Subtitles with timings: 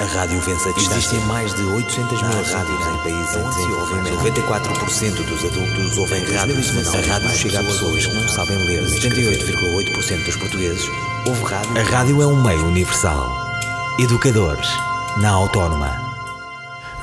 [0.00, 0.98] A rádio vence a distância.
[0.98, 4.16] Existem mais de 800 mil rádios em países em desenvolvimento.
[4.18, 6.54] 94% dos adultos ouvem rádio.
[6.54, 8.84] A rádio chega a pessoas que não sabem ler.
[8.84, 10.88] 78,8% dos portugueses
[11.26, 11.78] ouvem rádio.
[11.80, 13.28] A rádio é um meio universal.
[13.98, 14.68] Educadores,
[15.16, 16.07] na Autónoma.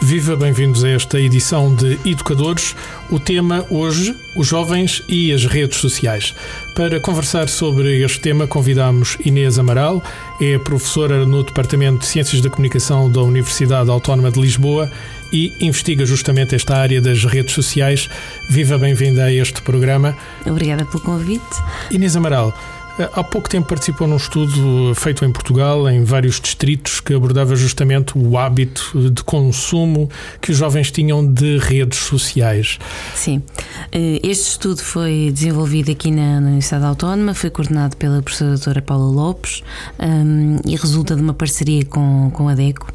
[0.05, 2.75] Viva, bem-vindos a esta edição de Educadores.
[3.09, 6.35] O tema hoje, os jovens e as redes sociais.
[6.75, 10.03] Para conversar sobre este tema, convidamos Inês Amaral,
[10.39, 14.91] é professora no Departamento de Ciências da Comunicação da Universidade Autónoma de Lisboa
[15.33, 18.07] e investiga justamente esta área das redes sociais.
[18.47, 20.15] Viva, bem-vinda a este programa.
[20.45, 21.43] Obrigada pelo convite.
[21.89, 22.55] Inês Amaral,
[22.97, 28.17] Há pouco tempo participou num estudo feito em Portugal, em vários distritos, que abordava justamente
[28.17, 30.09] o hábito de consumo
[30.41, 32.79] que os jovens tinham de redes sociais.
[33.13, 33.43] Sim.
[33.91, 39.11] Eh, este estudo foi desenvolvido aqui na, Universidade Autónoma, foi coordenado pela professora doutora Paula
[39.11, 39.61] Lopes
[39.99, 42.87] um, e resulta de uma parceria com, com a DECO.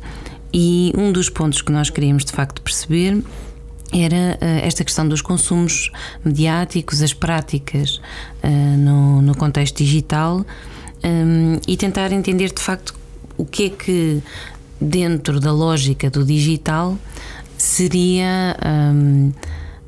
[0.52, 3.22] E um dos pontos que nós queríamos de facto perceber
[3.92, 5.90] era uh, esta questão dos consumos
[6.24, 8.00] mediáticos, as práticas
[8.42, 10.44] uh, no, no, contexto digital
[11.04, 12.94] um, e tentar entender de facto
[13.36, 14.22] o que é que,
[14.80, 16.96] dentro da lógica do digital,
[17.56, 18.56] seria.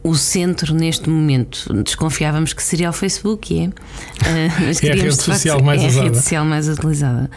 [0.03, 1.72] O centro neste momento.
[1.84, 3.67] Desconfiávamos que seria o Facebook, é?
[3.67, 3.72] Uh,
[4.67, 6.00] mas é a rede social mais é usada.
[6.00, 7.31] a rede social mais utilizada.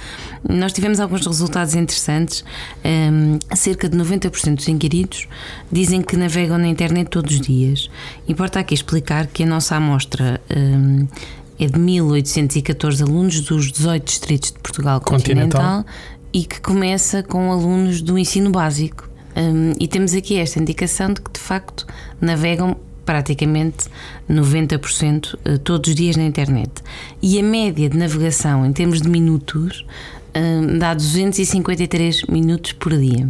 [0.50, 2.44] Nós tivemos alguns resultados interessantes.
[2.84, 5.28] Um, cerca de 90% dos inquiridos
[5.72, 7.90] dizem que navegam na internet todos os dias.
[8.28, 10.42] Importa aqui explicar que a nossa amostra.
[10.56, 11.08] Um,
[11.58, 15.86] é de 1814 alunos dos 18 distritos de Portugal continental, continental
[16.34, 19.10] e que começa com alunos do ensino básico.
[19.36, 21.86] Um, e temos aqui esta indicação de que de facto
[22.22, 23.86] navegam praticamente
[24.30, 26.72] 90% eh, todos os dias na internet.
[27.22, 29.86] E a média de navegação em termos de minutos
[30.36, 33.30] um, dá 253 minutos por dia.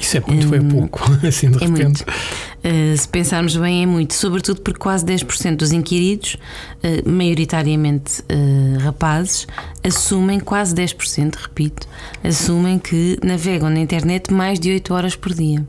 [0.00, 2.04] Isso é muito, é pouco, assim de é repente.
[2.04, 2.06] Muito.
[2.66, 8.78] Uh, se pensarmos bem, é muito, sobretudo porque quase 10% dos inquiridos, uh, maioritariamente uh,
[8.80, 9.46] rapazes,
[9.84, 11.86] assumem, quase 10%, repito,
[12.24, 15.64] assumem que navegam na internet mais de 8 horas por dia.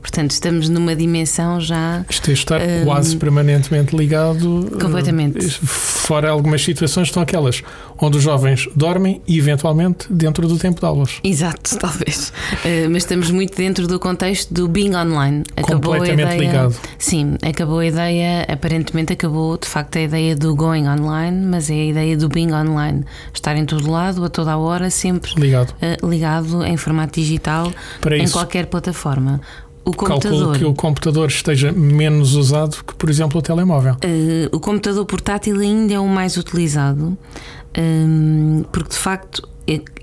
[0.00, 2.04] Portanto, estamos numa dimensão já.
[2.08, 4.70] Isto é estar um, quase permanentemente ligado.
[4.80, 5.48] Completamente.
[5.50, 7.62] Fora algumas situações, estão aquelas
[7.98, 11.18] onde os jovens dormem e, eventualmente, dentro do tempo de aulas.
[11.22, 12.32] Exato, talvez.
[12.64, 15.44] Uh, mas estamos muito dentro do contexto do being online.
[15.56, 16.76] Acabou Completamente ideia, ligado.
[16.98, 21.74] Sim, acabou a ideia, aparentemente acabou de facto a ideia do going online, mas é
[21.74, 23.04] a ideia do being online.
[23.34, 27.70] Estar em todo lado, a toda a hora, sempre ligado, uh, ligado em formato digital,
[28.00, 28.32] Para em isso.
[28.32, 29.40] qualquer plataforma
[29.84, 30.20] o computador.
[30.22, 33.94] Calculo que o computador esteja menos usado que, por exemplo, o telemóvel.
[33.94, 37.16] Uh, o computador portátil ainda é o mais utilizado,
[37.78, 39.48] um, porque de facto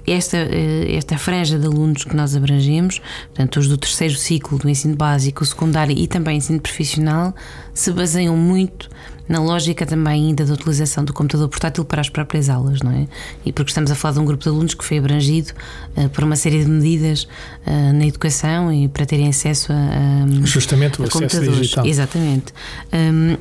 [0.05, 4.69] esta, eh, esta franja de alunos que nós abrangemos, portanto, os do terceiro ciclo do
[4.69, 7.35] ensino básico, o secundário e também ensino profissional,
[7.73, 8.89] se baseiam muito
[9.27, 13.07] na lógica também ainda da utilização do computador portátil para as próprias aulas, não é?
[13.45, 15.51] E porque estamos a falar de um grupo de alunos que foi abrangido
[15.97, 17.27] uh, por uma série de medidas
[17.65, 21.85] uh, na educação e para terem acesso a, a justamente o a acesso digital.
[21.85, 22.53] Exatamente.
[22.93, 23.37] Um,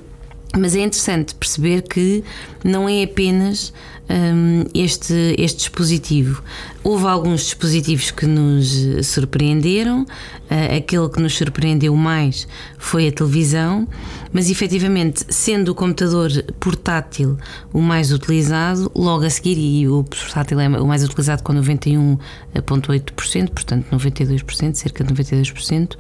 [0.59, 2.25] mas é interessante perceber que
[2.65, 3.73] não é apenas
[4.09, 6.43] um, este, este dispositivo.
[6.83, 12.47] Houve alguns dispositivos que nos surpreenderam, uh, aquele que nos surpreendeu mais
[12.79, 13.89] foi a televisão,
[14.33, 16.31] mas efetivamente, sendo o computador
[16.61, 17.37] portátil
[17.73, 23.51] o mais utilizado, logo a seguir, e o portátil é o mais utilizado com 91,8%,
[23.51, 25.97] portanto 92%, cerca de 92%.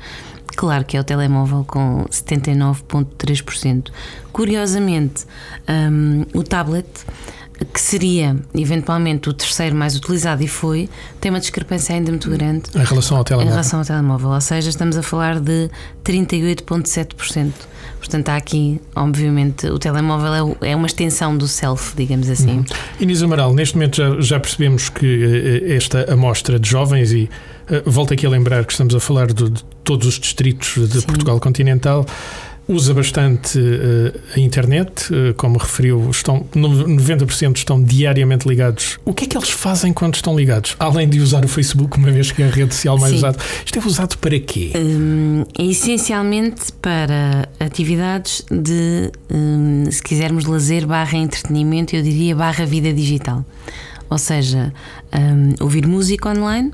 [0.55, 3.91] Claro que é o telemóvel com 79,3%.
[4.33, 5.25] Curiosamente,
[5.69, 6.87] um, o tablet
[7.73, 10.89] que seria eventualmente o terceiro mais utilizado e foi,
[11.21, 13.49] tem uma discrepância ainda muito grande em relação ao telemóvel.
[13.49, 15.71] Em relação ao telemóvel, ou seja, estamos a falar de
[16.05, 17.53] 38,7%.
[17.99, 22.59] Portanto, há aqui, obviamente, o telemóvel é, é uma extensão do self, digamos assim.
[22.59, 22.65] Uhum.
[23.01, 27.31] Inês Amaral, neste momento já, já percebemos que eh, esta amostra de jovens, e
[27.71, 29.51] uh, volto aqui a lembrar que estamos a falar de
[29.87, 31.07] todos os distritos de Sim.
[31.07, 32.05] Portugal continental,
[32.69, 38.99] usa bastante uh, a internet, uh, como referiu, estão 90% estão diariamente ligados.
[39.05, 40.75] O que é que eles fazem quando estão ligados?
[40.79, 43.19] Além de usar o Facebook, uma vez que é a rede social mais Sim.
[43.19, 44.73] usada, isto é usado para quê?
[44.75, 52.67] Um, é essencialmente para atividades de, um, se quisermos, lazer barra entretenimento, eu diria barra
[52.67, 53.45] vida digital.
[54.09, 54.73] Ou seja,
[55.13, 56.73] um, ouvir música online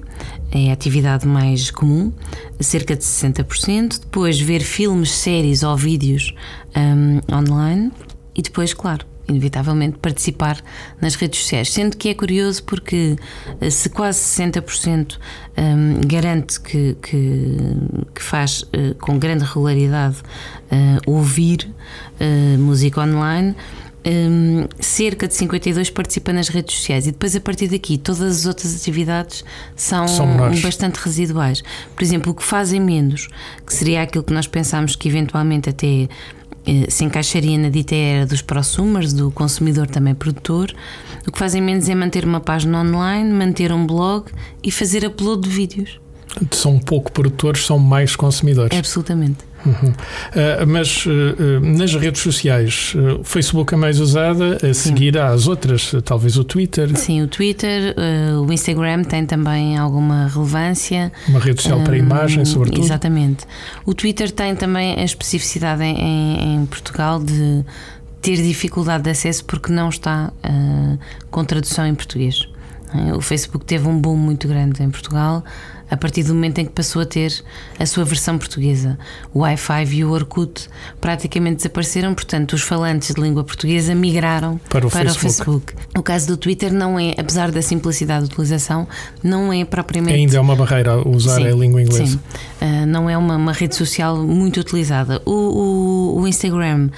[0.52, 2.12] é a atividade mais comum,
[2.60, 4.00] cerca de 60%.
[4.00, 6.34] Depois, ver filmes, séries ou vídeos
[6.76, 7.90] um, online.
[8.34, 10.60] E depois, claro, inevitavelmente, participar
[11.00, 11.70] nas redes sociais.
[11.70, 13.16] Sendo que é curioso porque
[13.60, 15.16] eh, se quase 60%
[15.56, 17.56] um, garante que, que,
[18.14, 21.70] que faz uh, com grande regularidade uh, ouvir
[22.20, 23.54] uh, música online.
[24.04, 28.46] Um, cerca de 52 participa nas redes sociais e depois a partir daqui todas as
[28.46, 29.44] outras atividades
[29.76, 30.26] são, são
[30.60, 31.62] bastante residuais.
[31.94, 33.28] Por exemplo, o que fazem menos,
[33.64, 36.08] que seria aquilo que nós pensámos que eventualmente até
[36.66, 40.72] eh, se encaixaria na dita era dos prosumers, do consumidor também produtor,
[41.26, 44.26] o que fazem menos é manter uma página online, manter um blog
[44.62, 46.00] e fazer upload de vídeos.
[46.50, 48.76] São pouco produtores, são mais consumidores.
[48.76, 49.51] Absolutamente.
[49.64, 49.90] Uhum.
[49.90, 55.46] Uh, mas uh, nas redes sociais, o uh, Facebook é mais usada, a seguir às
[55.46, 56.96] outras, talvez o Twitter.
[56.96, 57.94] Sim, o Twitter,
[58.46, 61.12] o Instagram tem também alguma relevância.
[61.28, 62.84] Uma rede social para imagem, sobretudo.
[62.84, 63.44] Exatamente.
[63.86, 67.64] O Twitter tem também a especificidade em, em Portugal de
[68.20, 70.32] ter dificuldade de acesso porque não está
[71.30, 72.48] com tradução em português.
[73.16, 75.42] O Facebook teve um boom muito grande em Portugal
[75.92, 77.44] a partir do momento em que passou a ter
[77.78, 78.98] a sua versão portuguesa.
[79.34, 84.86] O Wi-Fi e o Orkut praticamente desapareceram, portanto, os falantes de língua portuguesa migraram para,
[84.86, 85.18] o, para Facebook.
[85.18, 85.74] o Facebook.
[85.94, 88.88] O caso do Twitter não é, apesar da simplicidade de utilização,
[89.22, 90.14] não é propriamente.
[90.14, 92.06] Ainda é uma barreira usar sim, a língua inglesa.
[92.06, 92.20] Sim.
[92.62, 95.20] Uh, não é uma, uma, rede social muito utilizada.
[95.26, 96.88] o, o, o Instagram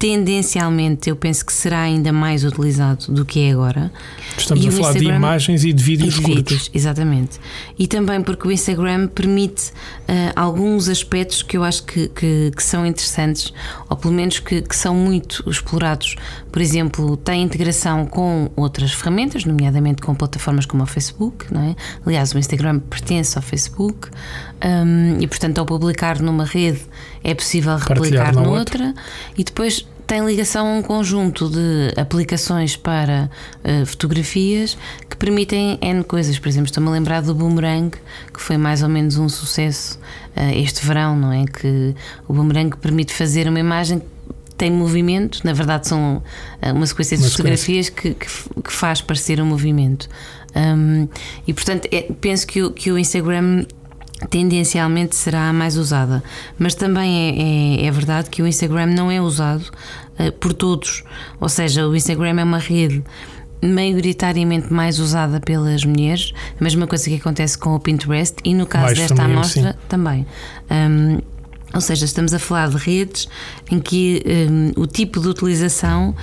[0.00, 3.92] tendencialmente eu penso que será ainda mais utilizado do que é agora.
[4.34, 6.38] Estamos e a falar Instagram, de imagens e de vídeos e de curtos.
[6.38, 7.38] Vídeos, exatamente.
[7.78, 12.62] E também porque o Instagram permite uh, alguns aspectos que eu acho que, que, que
[12.62, 13.52] são interessantes,
[13.90, 16.16] ou pelo menos que, que, são muito explorados.
[16.50, 21.76] Por exemplo, tem integração com outras ferramentas, nomeadamente com plataformas como o Facebook, não é?
[22.06, 24.08] Aliás, o Instagram pertence ao Facebook
[24.64, 26.80] um, e, portanto, ao publicar numa rede
[27.22, 28.50] é possível replicar noutra.
[28.60, 28.94] Outra.
[29.36, 33.30] E depois tem ligação a um conjunto de aplicações para
[33.62, 34.76] uh, fotografias
[35.08, 36.36] que permitem N coisas.
[36.36, 37.96] Por exemplo, estou-me a lembrar do Boomerang,
[38.34, 40.00] que foi mais ou menos um sucesso
[40.36, 41.44] uh, este verão, não é?
[41.44, 41.94] Que
[42.26, 44.02] o Boomerang permite fazer uma imagem
[44.56, 49.00] tem movimento, na verdade são uh, uma sequência de uma fotografias que, que, que, faz
[49.00, 50.08] parecer um movimento.
[50.56, 51.08] Um,
[51.46, 53.64] e portanto, é, penso que o, que o Instagram
[54.28, 56.22] tendencialmente será a mais usada.
[56.58, 59.64] Mas também é, é, é, verdade que o Instagram não é usado
[60.18, 61.04] uh, por todos.
[61.40, 63.02] Ou seja, o Instagram é uma rede
[63.62, 68.66] maioritariamente mais usada pelas mulheres, a mesma coisa que acontece com o Pinterest e no
[68.66, 69.78] caso mais desta amostra sim.
[69.88, 70.26] também.
[70.70, 71.18] Um,
[71.72, 73.28] ou seja, estamos a falar de redes
[73.70, 76.14] em que um, o tipo de utilização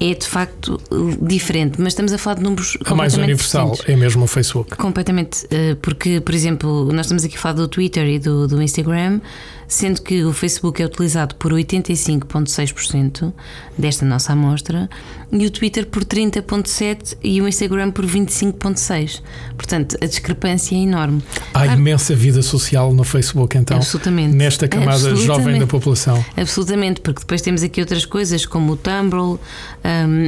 [0.00, 0.80] é de facto
[1.20, 3.94] diferente, mas estamos a falar de números a mais universal distintos.
[3.94, 4.76] é mesmo o Facebook.
[4.76, 8.62] Completamente, eh, porque, por exemplo, nós estamos aqui a falar do Twitter e do, do
[8.62, 9.20] Instagram,
[9.68, 13.32] sendo que o Facebook é utilizado por 85,6%
[13.76, 14.88] desta nossa amostra
[15.32, 19.20] e o Twitter por 30,7% e o Instagram por 25,6%.
[19.56, 21.22] Portanto, a discrepância é enorme.
[21.52, 26.24] Há imensa vida social no Facebook, então, absolutamente, nesta camada jovem da população.
[26.36, 29.38] Absolutamente, porque depois temos aqui outras coisas como o Tumblr, um,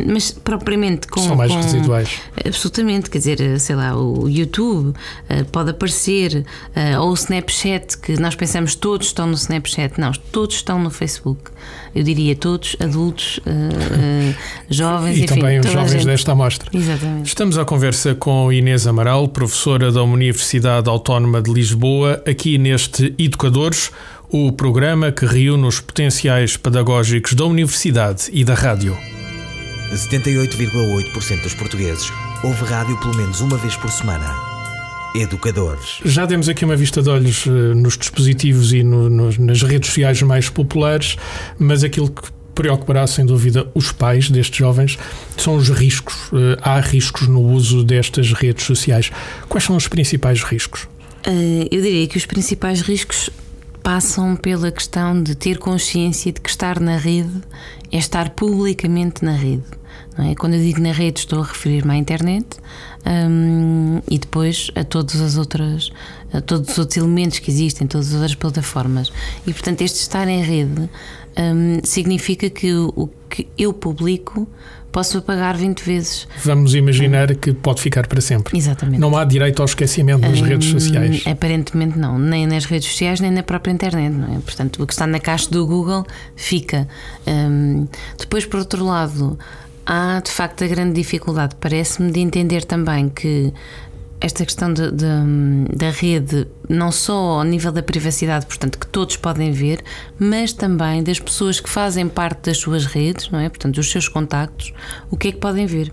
[0.07, 1.21] mas propriamente com.
[1.21, 2.21] São mais com, residuais.
[2.45, 8.19] Absolutamente, quer dizer, sei lá, o YouTube uh, pode aparecer, uh, ou o Snapchat, que
[8.19, 11.51] nós pensamos todos estão no Snapchat, não, todos estão no Facebook.
[11.95, 14.35] Eu diria todos, adultos, uh, uh,
[14.89, 16.71] jovens, e enfim, também os jovens desta amostra.
[16.73, 17.27] Exatamente.
[17.27, 23.91] Estamos à conversa com Inês Amaral, professora da Universidade Autónoma de Lisboa, aqui neste Educadores,
[24.31, 28.97] o programa que reúne os potenciais pedagógicos da Universidade e da rádio.
[29.93, 32.13] 78,8% dos portugueses
[32.45, 34.35] ouve rádio pelo menos uma vez por semana.
[35.15, 36.01] Educadores.
[36.05, 39.89] Já demos aqui uma vista de olhos uh, nos dispositivos e no, no, nas redes
[39.89, 41.17] sociais mais populares,
[41.59, 42.23] mas aquilo que
[42.59, 44.99] preocupará sem dúvida os pais destes jovens
[45.37, 46.17] são os riscos.
[46.33, 49.13] Uh, há riscos no uso destas redes sociais.
[49.49, 50.89] Quais são os principais riscos?
[51.25, 53.31] Uh, eu diria que os principais riscos
[53.81, 57.41] passam pela questão de ter consciência de que estar na rede
[57.93, 59.63] é estar publicamente na rede.
[60.19, 60.35] É?
[60.35, 62.57] Quando eu digo na rede, estou a referir-me à internet
[63.07, 65.93] um, e depois a todas as outras,
[66.33, 69.13] a todos os outros elementos que existem, todas as outras plataformas.
[69.47, 70.89] E portanto, este estar em rede
[71.39, 74.49] um, significa que o, o que eu publico
[74.91, 76.27] posso pagar 20 vezes.
[76.45, 78.57] Vamos imaginar que pode ficar para sempre.
[78.57, 78.99] Exatamente.
[78.99, 81.23] Não há direito ao esquecimento nas hum, redes sociais.
[81.27, 84.15] Aparentemente não, nem nas redes sociais, nem na própria internet.
[84.35, 84.39] É?
[84.41, 86.05] Portanto, o que está na caixa do Google
[86.35, 86.89] fica.
[87.27, 87.87] Hum,
[88.19, 89.39] depois, por outro lado,
[89.85, 93.53] há de facto a grande dificuldade, parece-me, de entender também que
[94.21, 95.07] esta questão de, de,
[95.77, 99.83] da rede, não só ao nível da privacidade, portanto, que todos podem ver,
[100.19, 103.49] mas também das pessoas que fazem parte das suas redes, não é?
[103.49, 104.73] Portanto, os seus contactos,
[105.11, 105.93] o que é que podem ver.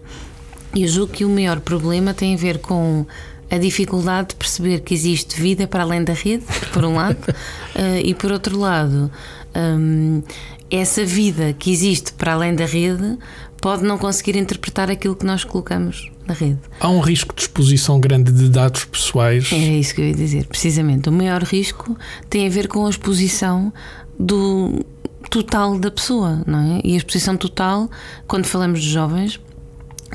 [0.73, 3.05] E eu julgo que o maior problema tem a ver com
[3.49, 7.97] a dificuldade de perceber que existe vida para além da rede, por um lado, uh,
[8.03, 9.11] e por outro lado,
[9.55, 10.23] um,
[10.69, 13.17] essa vida que existe para além da rede
[13.65, 16.59] pode não conseguir interpretar aquilo que nós colocamos na rede.
[16.79, 19.51] Há um risco de exposição grande de dados pessoais.
[19.51, 21.09] É isso que eu ia dizer, precisamente.
[21.09, 21.97] O maior risco
[22.29, 23.73] tem a ver com a exposição
[24.19, 24.85] do
[25.31, 26.81] total da pessoa, não é?
[26.83, 27.89] E a exposição total,
[28.27, 29.39] quando falamos de jovens,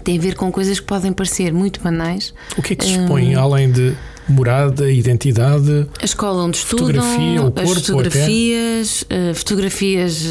[0.04, 2.32] tem a ver com coisas que podem parecer muito banais.
[2.56, 3.96] O que é que se expõe, um, além de
[4.28, 9.34] morada, identidade, a escola onde estudam, fotografia, o corpo, as fotografias, até...
[9.34, 10.24] fotografias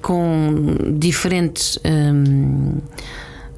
[0.00, 2.78] com diferentes, um,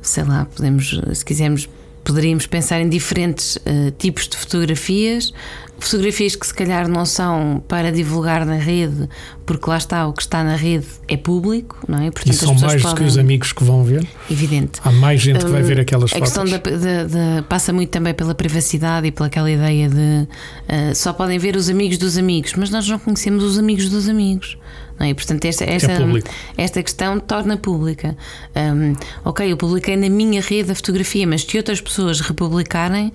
[0.03, 1.69] sei lá, podemos, se quisermos,
[2.11, 5.33] poderíamos pensar em diferentes uh, tipos de fotografias,
[5.79, 9.09] fotografias que se calhar não são para divulgar na rede,
[9.47, 12.11] porque lá está, o que está na rede é público, não é?
[12.11, 14.05] Portanto, e são mais do que os amigos que vão ver?
[14.29, 14.81] Evidente.
[14.85, 16.37] Há mais gente que vai ver aquelas fotos.
[16.37, 19.97] A questão da, da, da, passa muito também pela privacidade e pela aquela ideia de
[19.97, 24.09] uh, só podem ver os amigos dos amigos, mas nós não conhecemos os amigos dos
[24.09, 24.59] amigos.
[25.01, 25.15] É?
[25.15, 28.17] Portanto, esta, esta, é esta questão torna pública.
[28.55, 33.13] Um, ok, eu publiquei na minha rede a fotografia, mas se outras pessoas republicarem,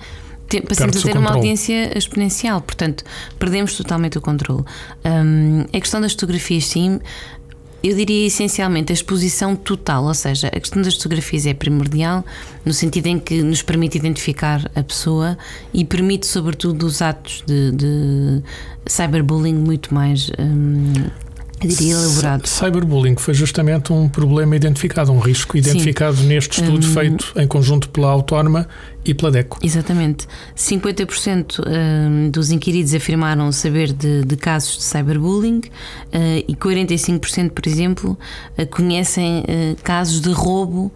[0.68, 3.04] passamos a ter uma audiência exponencial, portanto,
[3.38, 4.64] perdemos totalmente o controle.
[5.04, 7.00] Um, a questão das fotografias, sim,
[7.84, 12.26] eu diria essencialmente a exposição total, ou seja, a questão das fotografias é primordial
[12.66, 15.38] no sentido em que nos permite identificar a pessoa
[15.72, 18.44] e permite, sobretudo, os atos de, de
[18.88, 20.32] cyberbullying muito mais.
[20.40, 21.25] Um,
[21.66, 22.48] eu diria elaborado.
[22.48, 26.28] Cyberbullying foi justamente um problema identificado, um risco identificado Sim.
[26.28, 28.68] neste estudo um, feito em conjunto pela Autónoma
[29.06, 29.60] e pela DECO.
[29.62, 30.28] Exatamente.
[30.56, 37.68] 50% hum, dos inquiridos afirmaram saber de, de casos de cyberbullying uh, e 45%, por
[37.68, 38.18] exemplo,
[38.58, 40.92] uh, conhecem uh, casos de roubo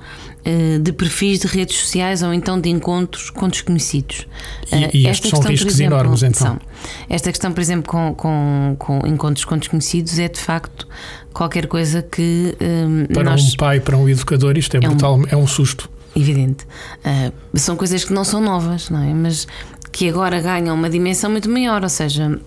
[0.81, 4.25] de perfis de redes sociais ou então de encontros com desconhecidos.
[4.71, 6.47] E, e estes são riscos exemplo, enormes, então.
[6.47, 6.59] São.
[7.07, 10.87] Esta questão, por exemplo, com, com, com, encontros com desconhecidos é de facto
[11.33, 12.55] qualquer coisa que.
[12.59, 13.43] Um, para nós...
[13.43, 15.25] um pai, para um educador, isto é, é brutal, um...
[15.29, 16.65] é um susto evidente.
[17.05, 19.13] Uh, são coisas que não são novas, não é?
[19.13, 19.47] Mas
[19.91, 22.39] que agora ganham uma dimensão muito maior, ou seja,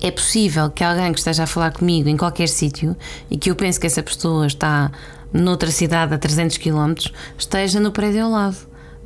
[0.00, 2.96] é possível que alguém que esteja a falar comigo em qualquer sítio
[3.30, 4.90] e que eu pense que essa pessoa está
[5.32, 6.94] noutra cidade a 300 km
[7.36, 8.56] esteja no prédio ao lado.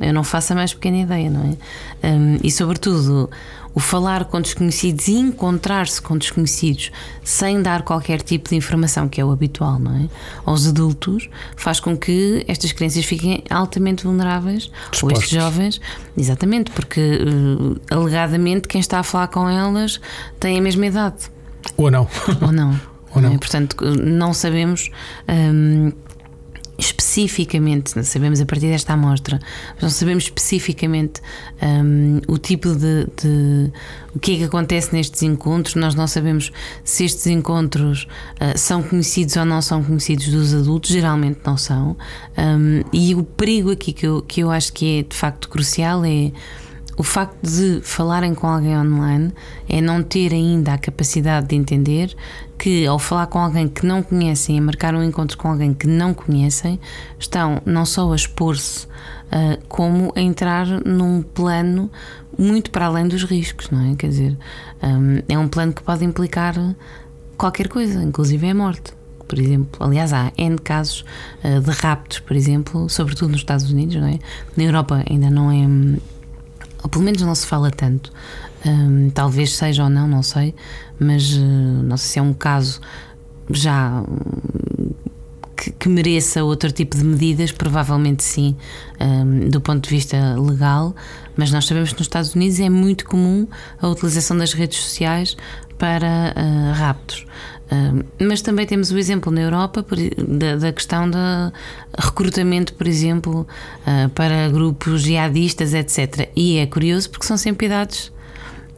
[0.01, 1.57] Eu não faço a mais pequena ideia, não
[2.03, 2.09] é?
[2.09, 3.31] Um, e sobretudo
[3.75, 6.91] o falar com desconhecidos e encontrar-se com desconhecidos
[7.25, 10.09] sem dar qualquer tipo de informação, que é o habitual, não é?
[10.45, 15.02] Aos adultos, faz com que estas crianças fiquem altamente vulneráveis, Dispostos.
[15.02, 15.81] ou estes jovens,
[16.17, 20.00] exatamente, porque uh, alegadamente quem está a falar com elas
[20.38, 21.17] tem a mesma idade.
[21.76, 22.09] Ou não.
[22.41, 22.81] Ou não.
[23.14, 23.35] Ou não.
[23.35, 23.38] É?
[23.38, 24.91] Portanto, não sabemos.
[25.29, 25.93] Um,
[27.12, 29.38] especificamente, sabemos a partir desta amostra,
[29.81, 31.21] não sabemos especificamente
[31.62, 33.71] um, o tipo de, de,
[34.14, 36.50] o que é que acontece nestes encontros, nós não sabemos
[36.83, 38.07] se estes encontros
[38.40, 41.97] uh, são conhecidos ou não são conhecidos dos adultos, geralmente não são,
[42.38, 46.04] um, e o perigo aqui que eu, que eu acho que é de facto crucial
[46.04, 46.33] é
[47.03, 49.33] o facto de falarem com alguém online
[49.69, 52.15] é não ter ainda a capacidade de entender
[52.57, 55.89] que, ao falar com alguém que não conhecem e marcar um encontro com alguém que
[55.89, 56.79] não conhecem,
[57.19, 61.91] estão não só a expor-se, uh, como a entrar num plano
[62.39, 63.97] muito para além dos riscos, não é?
[63.97, 64.39] Quer dizer,
[64.81, 66.55] um, é um plano que pode implicar
[67.37, 68.93] qualquer coisa, inclusive a morte
[69.27, 69.83] por exemplo.
[69.83, 71.07] Aliás, há N casos
[71.43, 74.19] uh, de raptos, por exemplo, sobretudo nos Estados Unidos, não é?
[74.57, 75.67] Na Europa ainda não é.
[76.83, 78.12] Ou pelo menos não se fala tanto.
[78.65, 80.55] Um, talvez seja ou não, não sei,
[80.99, 82.81] mas uh, não sei se é um caso
[83.51, 84.05] já
[85.57, 88.57] que, que, mereça outro tipo de medidas, provavelmente sim,
[89.01, 90.95] um, do ponto de vista legal,
[91.37, 93.47] mas nós sabemos que nos Estados Unidos é muito comum
[93.81, 95.37] a utilização das redes sociais
[95.79, 97.27] para uh, raptos.
[98.21, 99.85] Mas também temos o exemplo na Europa
[100.17, 101.19] da, da, questão do
[101.99, 103.47] recrutamento, por exemplo,
[103.87, 106.31] uh, para grupos jihadistas, etc.
[106.37, 108.12] E é curioso porque são sempre idades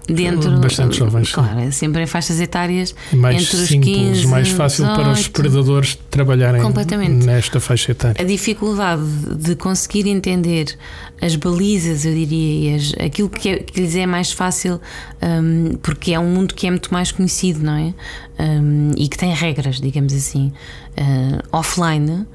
[0.09, 4.49] dentro bastante jovens claro é sempre em faixas etárias mais entre os simples 15, mais
[4.51, 6.63] fácil 18, para os predadores trabalharem
[7.09, 8.21] nesta faixa etária.
[8.21, 9.03] A dificuldade
[9.37, 10.77] de conseguir entender
[11.21, 14.81] as balizas eu diria as, aquilo que, é, que, lhes é mais fácil
[15.23, 17.95] um, porque é um mundo que é muito mais conhecido não é?
[18.39, 20.53] Um, e que tem regras digamos assim
[20.99, 22.27] uh, offline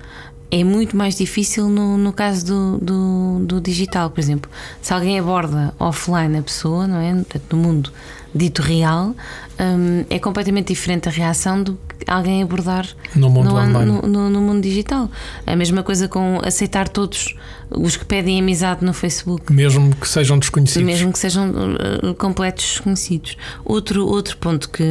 [0.52, 4.50] é muito mais difícil no, no caso do, do, do, digital, por exemplo.
[4.82, 7.14] Se alguém aborda offline a pessoa, não é?
[7.14, 7.94] Portanto, no mundo
[8.34, 9.16] dito real,
[9.60, 14.42] um, é completamente diferente a reação do que alguém abordar no mundo, no, no, no,
[14.42, 15.10] mundo digital.
[15.46, 17.36] A mesma coisa com aceitar todos
[17.70, 19.52] os que pedem amizade no Facebook.
[19.52, 20.86] Mesmo que sejam desconhecidos.
[20.86, 23.38] Mesmo que sejam uh, completos desconhecidos.
[23.66, 24.84] Outro, outro ponto que,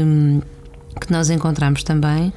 [1.00, 2.32] que nós encontramos também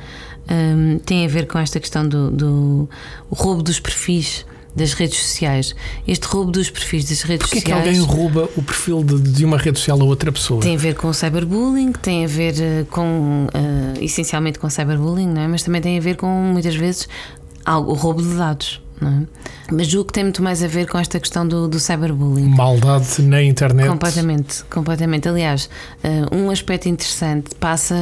[0.51, 2.89] um, tem a ver com esta questão do, do
[3.31, 5.75] roubo dos perfis das redes sociais.
[6.07, 7.83] Este roubo dos perfis das redes Porquê sociais.
[7.83, 10.61] que alguém rouba o perfil de, de, uma rede social a outra pessoa?
[10.61, 13.47] Tem a ver com o cyberbullying, tem a ver uh, com.
[13.47, 15.47] Uh, essencialmente com cyberbullying, não é?
[15.47, 17.07] mas também tem a ver com, muitas vezes,
[17.65, 18.81] algo, o roubo de dados.
[19.01, 19.25] É?
[19.71, 22.49] Mas julgo que tem muito mais a ver com esta questão do, do cyberbullying.
[22.49, 23.89] Maldade na internet.
[23.89, 25.27] Completamente, completamente.
[25.27, 25.69] Aliás,
[26.03, 27.95] uh, um aspecto interessante passa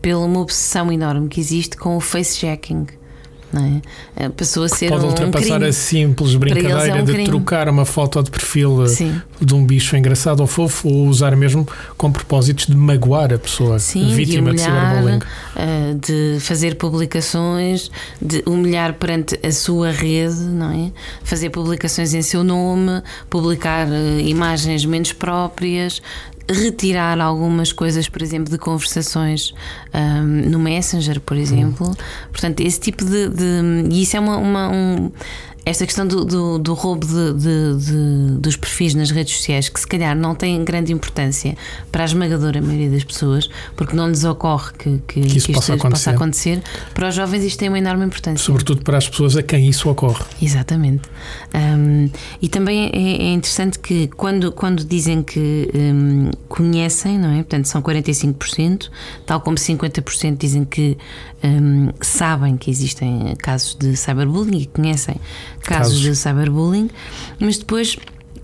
[0.00, 2.86] pela uma obsessão enorme que existe com o facejacking.
[3.54, 4.24] É?
[4.24, 5.64] é passou a ser Pode um, ultrapassar crime.
[5.64, 7.28] a simples brincadeira é um de crime.
[7.28, 9.22] trocar uma foto de perfil eh, Sim.
[9.40, 13.78] de um bicho engraçado ou fofo ou usar mesmo com propósitos de magoar a pessoa
[13.78, 15.18] Sim, vítima de, de humilhar, cyberbullying.
[15.18, 17.90] uh, de fazer publicações,
[18.20, 20.92] de humilhar perante a sua rede, não é?
[21.24, 26.02] Fazer publicações em seu nome, publicar uh, imagens menos próprias,
[26.48, 29.54] retirar algumas coisas, por exemplo, de conversações
[29.94, 31.94] um, no Messenger, por exemplo.
[32.30, 33.28] Portanto, esse tipo de.
[33.28, 34.36] de e isso é uma.
[34.36, 35.10] uma um,
[35.68, 39.86] esta questão do, do, do roubo de, de, dos perfis nas redes sociais, que se
[39.86, 41.56] calhar não tem grande importância
[41.92, 45.52] para a esmagadora maioria das pessoas, porque não lhes ocorre que, que, Que isso que
[45.52, 46.52] isto possa possa acontecer.
[46.58, 46.62] acontecer,
[46.94, 48.44] para os jovens isto tem uma enorme importância.
[48.44, 50.24] Sobretudo para as pessoas a quem isso ocorre.
[50.40, 51.02] Exatamente.
[51.54, 52.08] Um,
[52.40, 57.36] e também é, é, interessante que quando, quando dizem que um, conhecem, não é?
[57.36, 58.88] Portanto, são 45%,
[59.26, 60.96] tal como 50% dizem que
[61.44, 65.16] um, sabem que existem casos de cyberbullying e conhecem
[65.60, 66.00] casos, Casos.
[66.00, 66.90] de cyberbullying,
[67.38, 67.96] mas depois,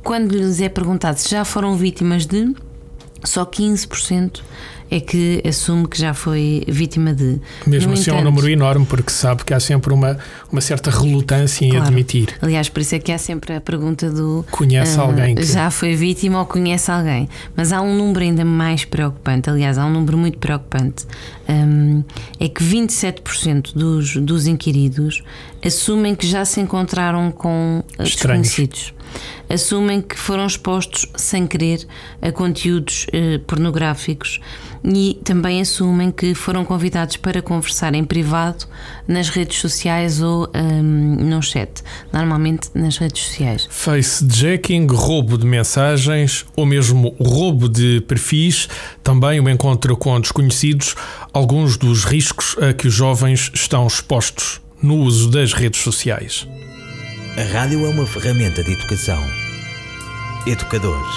[0.03, 2.55] quando lhes é perguntado se já foram vítimas de,
[3.25, 4.41] só 15%
[4.97, 7.41] é que assume que já foi vítima de.
[7.67, 10.17] Mesmo No assim é um entanto- número enorme, porque sabe que há sempre uma,
[10.53, 11.87] uma certa relutância em Claro.
[11.87, 12.29] admitir.
[12.41, 15.43] Aliás, por isso é que há sempre a pergunta do Conhece ah, alguém que.
[15.45, 17.29] já foi vítima ou conhece alguém.
[17.57, 21.05] Mas há um número ainda mais preocupante, aliás, há um número muito preocupante.
[21.49, 22.03] hum,
[22.41, 25.23] é que 27% dos, dos inquiridos
[25.65, 28.47] assumem que já se encontraram com ah, Estranhos.
[28.47, 28.95] desconhecidos.
[29.49, 31.87] Assumem que foram expostos sem querer
[32.23, 34.41] a conteúdos eh, pornográficos
[34.85, 38.67] e também assumem que foram convidados para conversar em privado
[39.09, 43.67] nas redes sociais ou hum, no chat, normalmente nas redes sociais.
[43.71, 48.69] Facejacking, roubo de mensagens ou mesmo roubo de perfis,
[49.03, 50.95] também o encontro com desconhecidos,
[51.33, 56.47] alguns dos riscos a que os jovens estão expostos no uso das redes sociais.
[57.37, 59.21] A rádio é uma ferramenta de educação.
[60.47, 61.15] Educadores.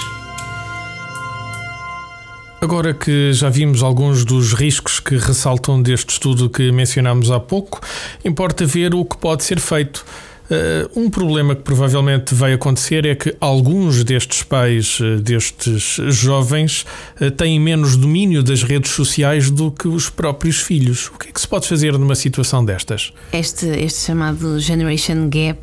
[2.60, 7.80] Agora que já vimos alguns dos riscos que ressaltam deste estudo que mencionámos há pouco,
[8.25, 10.03] importa ver o que pode ser feito.
[10.49, 16.86] Uh, um problema que provavelmente vai acontecer é que alguns destes pais, uh, destes jovens,
[17.19, 21.10] uh, têm menos domínio das redes sociais do que os próprios filhos.
[21.13, 23.12] O que é que se pode fazer numa situação destas?
[23.34, 25.60] Este, este chamado Generation Gap,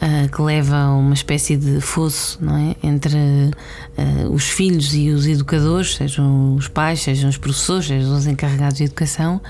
[0.00, 2.76] ah, que leva a uma espécie de fosso não é?
[2.82, 3.16] entre
[3.96, 8.78] ah, os filhos e os educadores, sejam os pais, sejam os professores, sejam os encarregados
[8.78, 9.40] de educação,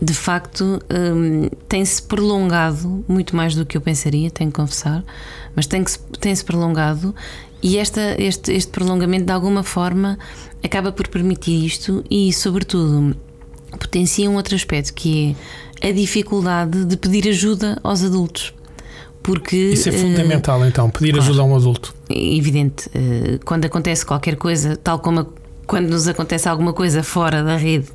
[0.00, 5.04] de facto hum, tem-se prolongado muito mais do que eu pensaria, tenho que confessar,
[5.54, 7.14] mas tem-se tem -se prolongado
[7.62, 10.18] e esta, este, este prolongamento de alguma forma
[10.64, 13.16] acaba por permitir isto e, sobretudo,
[13.78, 15.36] potencia um outro aspecto que
[15.80, 18.52] é a dificuldade de pedir ajuda aos adultos.
[19.22, 21.24] Porque Isso é eh, fundamental, então, pedir claro.
[21.24, 21.94] ajuda a um adulto.
[22.08, 25.32] é evidente, eh, quando acontece qualquer coisa, tal como
[25.66, 27.86] quando nos acontece alguma coisa fora da rede,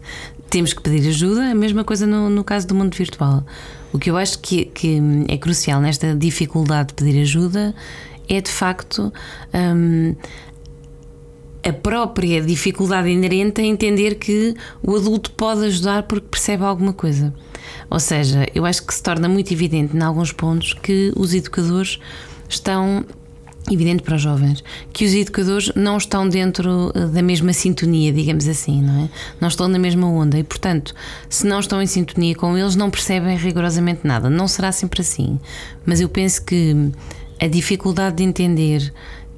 [0.49, 3.45] temos que pedir ajuda, a mesma coisa no, no caso do mundo virtual.
[3.91, 7.73] O que eu acho que, que é crucial nesta dificuldade de pedir ajuda
[8.29, 9.11] é de facto
[9.53, 10.15] hum,
[11.63, 17.33] a própria dificuldade inerente a entender que o adulto pode ajudar porque percebe alguma coisa.
[17.89, 21.99] Ou seja, eu acho que se torna muito evidente em alguns pontos que os educadores
[22.47, 23.05] estão
[23.69, 28.47] evidente para os jovens que os educadores não estão dentro eh, da mesma sintonia, digamos
[28.47, 29.09] assim, não é?
[29.41, 30.95] Não estão na mesma onda e, portanto,
[31.29, 34.29] se não estão em sintonia com eles, não percebem rigorosamente nada.
[34.29, 35.39] Não será sempre assim,
[35.85, 36.91] mas eu penso que
[37.39, 38.93] a dificuldade de entender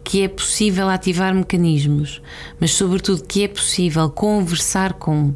[0.10, 2.20] que é possível ativar mecanismos,
[2.60, 5.36] mas sobretudo que é possível conversar com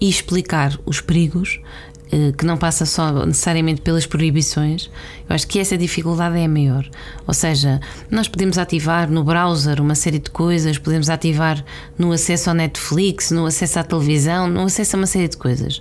[0.00, 1.60] e explicar os perigos
[2.10, 4.90] eh, que não passa só necessariamente pelas proibições,
[5.28, 6.90] eu acho que essa dificuldade é a maior.
[7.24, 7.78] Ou seja,
[8.10, 11.64] nós podemos ativar no browser uma série de coisas, podemos ativar
[11.96, 15.80] no acesso ao Netflix, no acesso à televisão, no acesso a uma série de coisas.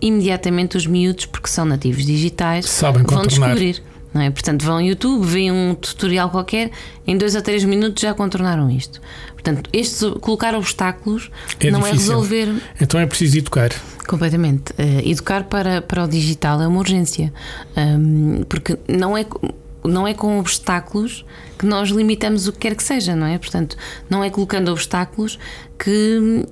[0.00, 3.54] Imediatamente os miúdos, porque são nativos digitais, Sabem vão contornar.
[3.54, 3.82] descobrir.
[4.14, 4.30] Não é?
[4.30, 6.70] Portanto, vão ao YouTube, veem um tutorial qualquer,
[7.06, 9.00] em dois ou três minutos já contornaram isto.
[9.32, 11.94] Portanto, este, colocar obstáculos É não difícil.
[11.94, 13.70] é resolver Então é preciso educar.
[14.08, 14.72] Completamente.
[14.78, 17.32] Eh, educar para, para o digital é uma urgência.
[17.76, 19.24] Ahm, porque não é,
[19.84, 21.24] não é com obstáculos
[21.58, 23.38] que nós limitamos o que quer que seja, não é?
[23.38, 23.76] Portanto,
[24.10, 25.38] não é colocando obstáculos
[25.78, 26.44] que.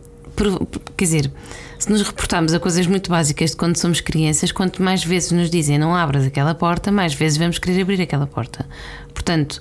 [0.96, 1.30] Quer dizer,
[1.78, 5.50] se nos reportarmos a coisas muito básicas de quando somos crianças, quanto mais vezes nos
[5.50, 8.66] dizem não abras aquela porta, mais vezes vamos querer abrir aquela porta.
[9.12, 9.60] Portanto,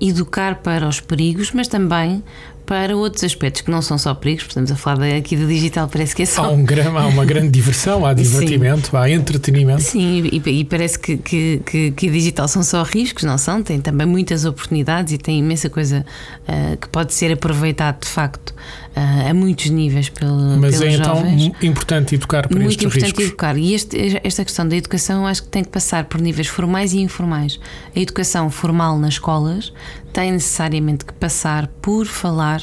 [0.00, 2.22] educar para os perigos, mas também
[2.66, 6.16] para outros aspectos que não são só perigos, estamos a falar aqui do digital, parece
[6.16, 6.46] que é só.
[6.46, 9.82] Há, um gran- há uma grande diversão, há divertimento, há entretenimento.
[9.82, 13.62] Sim, e, e parece que, que, que, que digital são só riscos, não são?
[13.62, 16.04] Tem também muitas oportunidades e tem imensa coisa
[16.48, 18.52] ah, que pode ser aproveitado de facto
[18.98, 21.52] a muitos níveis pelo, Mas pelos é então jovens.
[21.62, 23.26] importante educar para Muito estes importante riscos.
[23.26, 23.56] educar.
[23.58, 26.98] E este- esta questão da educação acho que tem que passar por níveis formais e
[27.00, 27.60] informais.
[27.94, 29.72] A educação formal nas escolas
[30.12, 32.62] tem necessariamente que passar por falar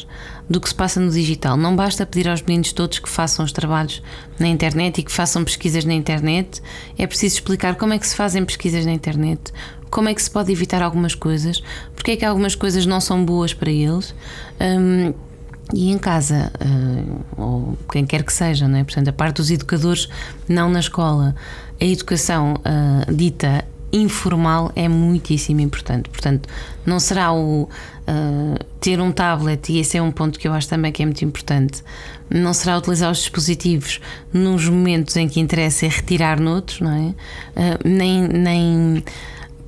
[0.49, 1.55] do que se passa no digital.
[1.55, 4.01] Não basta pedir aos meninos todos que façam os trabalhos
[4.39, 6.61] na internet e que façam pesquisas na internet.
[6.97, 9.39] É preciso explicar como é que se fazem pesquisas na internet,
[9.91, 11.61] como é que se pode evitar algumas coisas,
[11.95, 14.15] porque é que algumas coisas não são boas para eles.
[14.59, 15.13] Hum,
[15.71, 17.03] e em casa, eh,
[17.37, 18.83] ou quem quer que seja, não é?
[18.83, 20.09] Portanto, a parte dos educadores,
[20.47, 21.35] não na escola,
[21.79, 26.09] a educação ah, dita informal é muitíssimo importante.
[26.09, 26.49] Portanto,
[26.85, 27.69] não será o
[28.07, 31.05] ah, ter um tablet, e esse é um ponto que eu acho também que é
[31.05, 31.83] muito importante,
[32.29, 34.01] não será utilizar os dispositivos
[34.33, 37.13] nos momentos em que interessa é retirar noutros, não é?
[37.55, 38.27] Ah, nem.
[38.27, 39.03] nem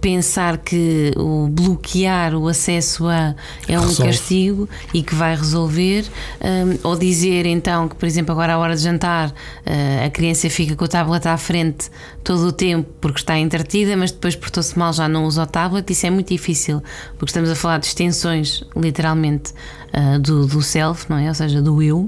[0.05, 3.33] pensar que o bloquear o acesso a
[3.67, 4.11] é um Resolve.
[4.11, 6.05] castigo e que vai resolver,
[6.39, 10.47] hum, ou dizer então que, por exemplo, agora à hora de jantar uh, a criança
[10.47, 11.89] fica com o tablet à frente
[12.23, 15.91] todo o tempo porque está entretida, mas depois portou-se mal, já não usa o tablet.
[15.91, 16.83] Isso é muito difícil
[17.17, 19.55] porque estamos a falar de extensões, literalmente,
[19.91, 21.29] uh, do, do self, não é?
[21.29, 22.07] Ou seja, do eu.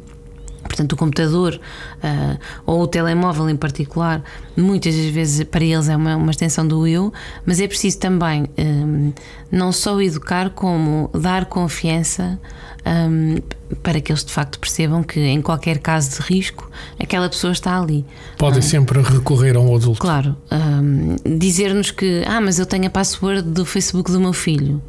[0.68, 1.60] Portanto, o computador
[2.04, 4.22] ah, ou o telemóvel em particular,
[4.56, 7.12] muitas das vezes para eles é uma, uma extensão do eu,
[7.46, 9.14] mas é preciso também hum,
[9.52, 12.40] não só educar, como dar confiança
[12.86, 13.38] hum,
[13.82, 17.80] para que eles de facto percebam que em qualquer caso de risco aquela pessoa está
[17.80, 18.06] ali.
[18.38, 20.00] Podem sempre recorrer a um adulto.
[20.00, 24.82] Claro, hum, dizer-nos que, ah, mas eu tenho a password do Facebook do meu filho.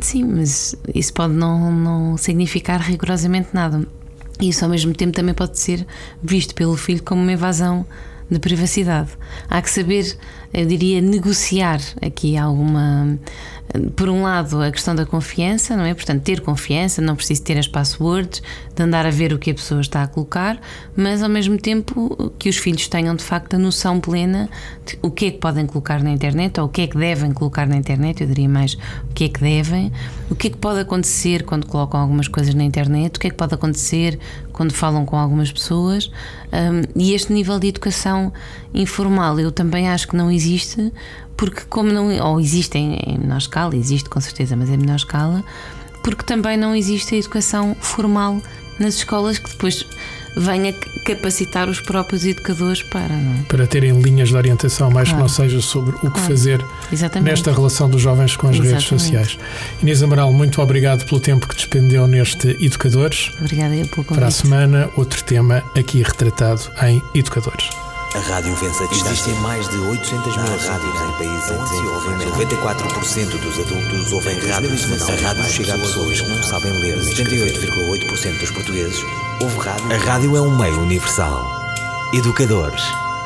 [0.00, 3.86] Sim, mas isso pode não, não significar rigorosamente nada.
[4.40, 5.86] E isso ao mesmo tempo também pode ser
[6.22, 7.86] visto pelo filho como uma invasão
[8.32, 9.10] de privacidade.
[9.48, 10.16] Há que saber,
[10.52, 13.18] eu diria, negociar aqui alguma.
[13.96, 15.94] Por um lado, a questão da confiança, não é?
[15.94, 18.42] Portanto, ter confiança, não preciso ter as passwords,
[18.74, 20.60] de andar a ver o que a pessoa está a colocar,
[20.94, 24.50] mas ao mesmo tempo que os filhos tenham de facto a noção plena
[24.84, 27.32] de o que é que podem colocar na internet ou o que é que devem
[27.32, 29.90] colocar na internet, eu diria mais o que é que devem,
[30.30, 33.30] o que é que pode acontecer quando colocam algumas coisas na internet, o que é
[33.30, 34.18] que pode acontecer
[34.52, 36.10] quando falam com algumas pessoas.
[36.52, 38.32] Um, e este nível de educação
[38.74, 40.92] informal eu também acho que não existe,
[41.36, 44.96] porque como não ou existe em, em menor escala, existe com certeza, mas em menor
[44.96, 45.44] escala,
[46.02, 48.40] porque também não existe a educação formal
[48.78, 49.86] nas escolas que depois
[50.36, 50.72] venha
[51.04, 53.42] capacitar os próprios educadores para, é?
[53.48, 55.24] Para terem linhas de orientação, mais Claro.
[55.24, 56.28] que não seja sobre o que Claro.
[56.28, 57.30] fazer Exatamente.
[57.30, 59.02] nesta relação dos jovens com as redes Exatamente.
[59.02, 59.38] sociais.
[59.82, 63.30] Inês Amaral, muito obrigado pelo tempo que despendeu neste Educadores.
[63.40, 64.34] Obrigada eu pelo Para a convite.
[64.34, 67.68] semana, outro tema aqui retratado em Educadores.
[68.14, 69.12] A rádio vence a distância.
[69.12, 72.30] Existem mais de 800 mil rádios em países em desenvolvimento.
[72.32, 75.08] 94% dos adultos ouvem rádio semanal.
[75.08, 76.98] A rádio chega a pessoas que não sabem ler.
[76.98, 79.02] 78,8% dos portugueses
[79.40, 79.92] ouve rádio.
[79.92, 81.50] A rádio é um meio universal.
[82.12, 82.82] Educadores,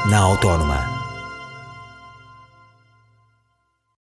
[0.09, 0.96] na Autónoma.